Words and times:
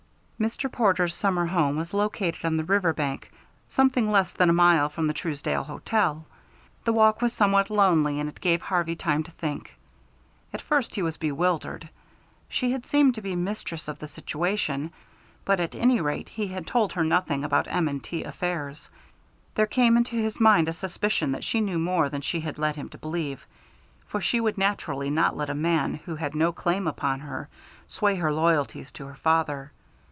Mr. 0.41 0.71
Porter's 0.71 1.13
summer 1.13 1.45
home 1.45 1.75
was 1.75 1.93
located 1.93 2.43
on 2.43 2.57
the 2.57 2.63
river 2.63 2.91
bank, 2.93 3.31
something 3.69 4.09
less 4.09 4.31
than 4.31 4.49
a 4.49 4.51
mile 4.51 4.89
from 4.89 5.05
the 5.05 5.13
Truesdale 5.13 5.65
Hotel. 5.65 6.25
The 6.83 6.93
walk 6.93 7.21
was 7.21 7.31
somewhat 7.31 7.69
lonely, 7.69 8.19
and 8.19 8.27
it 8.27 8.41
gave 8.41 8.59
Harvey 8.59 8.95
time 8.95 9.21
to 9.21 9.29
think. 9.33 9.77
At 10.51 10.59
first 10.63 10.95
he 10.95 11.03
was 11.03 11.17
bewildered. 11.17 11.87
She 12.49 12.71
had 12.71 12.87
seemed 12.87 13.13
to 13.13 13.21
be 13.21 13.35
mistress 13.35 13.87
of 13.87 13.99
the 13.99 14.07
situation, 14.07 14.91
but 15.45 15.59
at 15.59 15.75
any 15.75 16.01
rate 16.01 16.29
he 16.29 16.47
had 16.47 16.65
told 16.65 16.93
her 16.93 17.03
nothing 17.03 17.43
about 17.43 17.67
M. 17.67 17.99
& 17.99 17.99
T. 17.99 18.23
affairs. 18.23 18.89
There 19.53 19.67
came 19.67 19.95
into 19.95 20.15
his 20.15 20.39
mind 20.39 20.67
a 20.67 20.73
suspicion 20.73 21.33
that 21.33 21.43
she 21.43 21.61
knew 21.61 21.77
more 21.77 22.09
than 22.09 22.21
she 22.21 22.39
had 22.39 22.57
led 22.57 22.75
him 22.77 22.89
to 22.89 22.97
believe, 22.97 23.45
for 24.07 24.19
she 24.19 24.39
would 24.39 24.57
naturally 24.57 25.11
not 25.11 25.37
let 25.37 25.51
a 25.51 25.65
man 25.69 25.93
who 26.05 26.15
had 26.15 26.33
no 26.33 26.51
claim 26.51 26.87
upon 26.87 27.19
her 27.19 27.47
sway 27.85 28.15
her 28.15 28.33
loyalty 28.33 28.83
to 28.83 29.05
her 29.05 29.13
father. 29.13 29.71